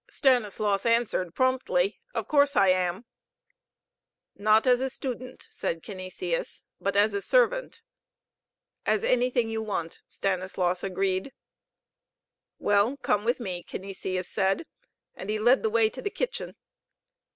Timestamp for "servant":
7.21-7.83